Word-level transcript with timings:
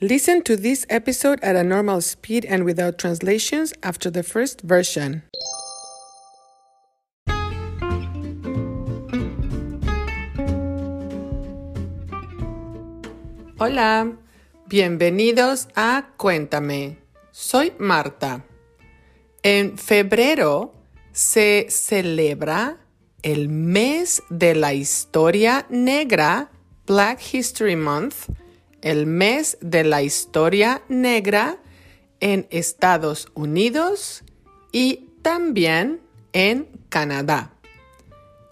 Listen 0.00 0.42
to 0.42 0.56
this 0.56 0.84
episode 0.90 1.38
at 1.40 1.54
a 1.54 1.62
normal 1.62 2.00
speed 2.00 2.44
and 2.46 2.64
without 2.64 2.98
translations 2.98 3.72
after 3.84 4.10
the 4.10 4.24
first 4.24 4.60
version. 4.62 5.22
Hola, 13.56 14.16
bienvenidos 14.68 15.68
a 15.76 16.06
Cuéntame. 16.16 16.98
Soy 17.30 17.72
Marta. 17.78 18.42
En 19.44 19.78
febrero 19.78 20.74
se 21.12 21.66
celebra 21.70 22.78
el 23.22 23.48
mes 23.48 24.22
de 24.28 24.56
la 24.56 24.74
historia 24.74 25.66
negra, 25.70 26.50
Black 26.84 27.20
History 27.32 27.76
Month, 27.76 28.28
el 28.84 29.06
mes 29.06 29.56
de 29.62 29.82
la 29.82 30.02
historia 30.02 30.82
negra 30.88 31.58
en 32.20 32.46
Estados 32.50 33.28
Unidos 33.34 34.22
y 34.72 35.08
también 35.22 36.02
en 36.34 36.68
Canadá. 36.90 37.54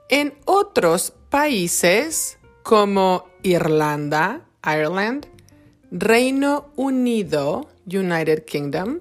En 0.09 0.35
otros 0.47 1.13
países 1.29 2.39
como 2.63 3.27
Irlanda, 3.43 4.47
Ireland, 4.65 5.27
Reino 5.91 6.73
Unido, 6.77 7.69
United 7.87 8.45
Kingdom, 8.47 9.01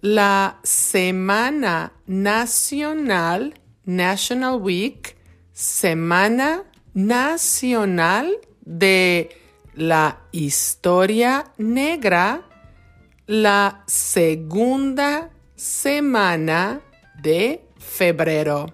la 0.00 0.60
Semana 0.62 1.92
Nacional, 2.06 3.54
National 3.84 4.60
Week, 4.60 5.16
Semana 5.52 6.62
Nacional 6.94 8.38
de 8.60 9.30
la 9.74 10.20
Historia 10.32 11.52
Negra 11.56 12.42
la 13.32 13.82
segunda 13.86 15.30
semana 15.56 16.82
de 17.22 17.64
febrero. 17.78 18.66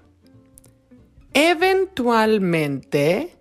Eventualmente, 1.32 3.36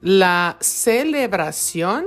la 0.00 0.56
celebración 0.60 2.06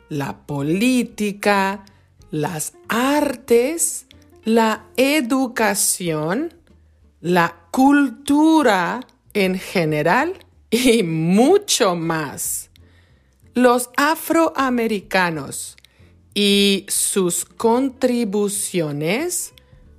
la 0.10 0.46
política, 0.46 1.86
las 2.32 2.74
artes, 2.88 4.06
la 4.44 4.86
educación, 4.98 6.54
la 7.22 7.56
cultura 7.72 9.02
en 9.34 9.60
general 9.60 10.34
y 10.70 11.04
mucho 11.04 11.96
más. 11.96 12.70
Los 13.54 13.90
afroamericanos 13.98 15.78
y 16.34 16.86
sus 16.88 17.46
contribuciones 17.46 19.54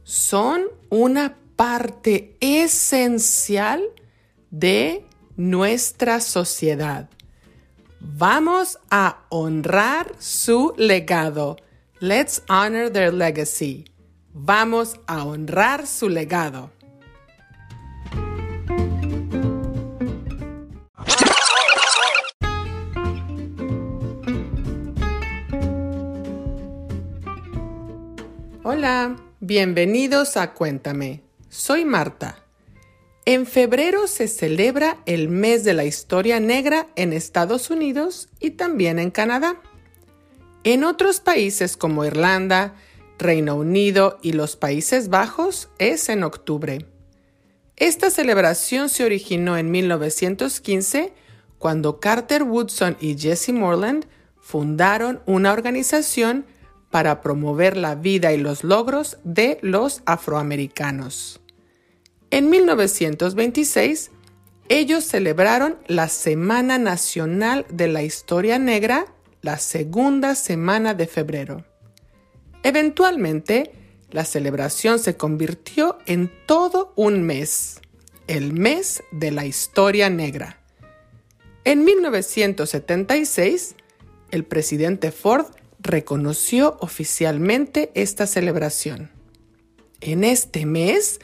son 0.04 0.64
una 0.88 1.36
parte 1.56 2.36
esencial 2.40 3.82
de 4.50 5.04
nuestra 5.36 6.20
sociedad. 6.20 7.10
Vamos 8.00 8.78
a 8.90 9.24
honrar 9.28 10.14
su 10.18 10.74
legado. 10.76 11.56
Let's 12.00 12.42
honor 12.48 12.90
their 12.90 13.12
legacy. 13.12 13.84
Vamos 14.32 14.98
a 15.06 15.24
honrar 15.24 15.86
su 15.86 16.08
legado. 16.08 16.70
Hola, 28.62 29.16
bienvenidos 29.40 30.36
a 30.36 30.52
Cuéntame. 30.52 31.22
Soy 31.48 31.86
Marta. 31.86 32.44
En 33.24 33.46
febrero 33.46 34.06
se 34.06 34.28
celebra 34.28 34.98
el 35.06 35.30
mes 35.30 35.64
de 35.64 35.72
la 35.72 35.86
historia 35.86 36.40
negra 36.40 36.86
en 36.94 37.14
Estados 37.14 37.70
Unidos 37.70 38.28
y 38.38 38.50
también 38.50 38.98
en 38.98 39.10
Canadá. 39.10 39.62
En 40.62 40.84
otros 40.84 41.20
países 41.20 41.78
como 41.78 42.04
Irlanda, 42.04 42.74
Reino 43.18 43.54
Unido 43.54 44.18
y 44.20 44.32
los 44.32 44.56
Países 44.56 45.08
Bajos 45.08 45.70
es 45.78 46.10
en 46.10 46.22
octubre. 46.22 46.84
Esta 47.76 48.10
celebración 48.10 48.90
se 48.90 49.06
originó 49.06 49.56
en 49.56 49.70
1915 49.70 51.14
cuando 51.56 51.98
Carter 51.98 52.42
Woodson 52.42 52.98
y 53.00 53.16
Jesse 53.16 53.54
Morland 53.54 54.04
fundaron 54.38 55.22
una 55.24 55.50
organización 55.50 56.44
para 56.90 57.20
promover 57.20 57.76
la 57.76 57.94
vida 57.94 58.32
y 58.32 58.36
los 58.36 58.64
logros 58.64 59.18
de 59.24 59.58
los 59.62 60.02
afroamericanos. 60.06 61.40
En 62.30 62.50
1926, 62.50 64.10
ellos 64.68 65.04
celebraron 65.04 65.76
la 65.86 66.08
Semana 66.08 66.78
Nacional 66.78 67.66
de 67.70 67.88
la 67.88 68.02
Historia 68.02 68.58
Negra 68.58 69.06
la 69.42 69.58
segunda 69.58 70.34
semana 70.34 70.94
de 70.94 71.06
febrero. 71.06 71.64
Eventualmente, 72.62 73.72
la 74.10 74.24
celebración 74.24 74.98
se 74.98 75.16
convirtió 75.16 75.98
en 76.06 76.30
todo 76.46 76.92
un 76.96 77.22
mes, 77.22 77.80
el 78.26 78.52
mes 78.52 79.02
de 79.12 79.30
la 79.30 79.46
historia 79.46 80.10
negra. 80.10 80.60
En 81.64 81.84
1976, 81.84 83.76
el 84.30 84.44
presidente 84.44 85.10
Ford 85.10 85.46
reconoció 85.82 86.76
oficialmente 86.80 87.90
esta 87.94 88.26
celebración. 88.26 89.10
En 90.00 90.24
este 90.24 90.66
mes 90.66 91.20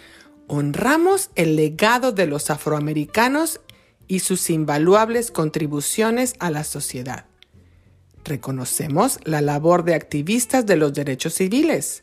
honramos 0.49 1.31
el 1.35 1.56
legado 1.56 2.12
de 2.12 2.26
los 2.26 2.50
afroamericanos 2.50 3.61
y 4.08 4.20
sus 4.20 4.50
invaluables 4.50 5.31
contribuciones 5.31 6.35
a 6.38 6.50
la 6.50 6.64
sociedad. 6.64 7.26
Reconocemos 8.25 9.19
la 9.25 9.41
labor 9.41 9.85
de 9.85 9.94
activistas 9.94 10.67
de 10.67 10.76
los 10.76 10.93
derechos 10.93 11.35
civiles. 11.35 12.03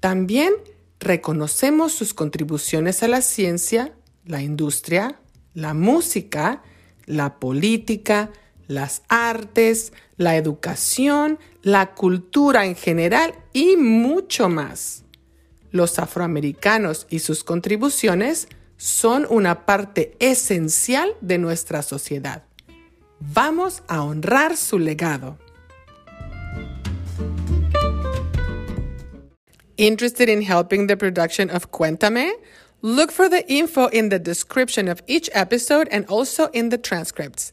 También 0.00 0.52
reconocemos 0.98 1.92
sus 1.92 2.14
contribuciones 2.14 3.02
a 3.02 3.08
la 3.08 3.22
ciencia, 3.22 3.94
la 4.24 4.42
industria, 4.42 5.20
la 5.54 5.74
música, 5.74 6.62
la 7.06 7.38
política, 7.40 8.30
las 8.70 9.02
artes, 9.08 9.92
la 10.16 10.36
educación, 10.36 11.40
la 11.62 11.94
cultura 11.94 12.66
en 12.66 12.76
general 12.76 13.34
y 13.52 13.76
mucho 13.76 14.48
más. 14.48 15.02
Los 15.72 15.98
afroamericanos 15.98 17.06
y 17.10 17.18
sus 17.18 17.42
contribuciones 17.42 18.46
son 18.76 19.26
una 19.28 19.66
parte 19.66 20.16
esencial 20.20 21.14
de 21.20 21.38
nuestra 21.38 21.82
sociedad. 21.82 22.44
Vamos 23.18 23.82
a 23.88 24.04
honrar 24.04 24.56
su 24.56 24.78
legado. 24.78 25.36
Interested 29.76 30.28
in 30.28 30.42
helping 30.42 30.86
the 30.86 30.96
production 30.96 31.50
of 31.50 31.70
Cuéntame? 31.70 32.32
Look 32.82 33.10
for 33.10 33.28
the 33.28 33.44
info 33.52 33.88
in 33.88 34.08
the 34.08 34.18
description 34.18 34.88
of 34.88 35.02
each 35.06 35.28
episode 35.34 35.88
and 35.90 36.06
also 36.06 36.48
in 36.52 36.70
the 36.70 36.78
transcripts. 36.78 37.52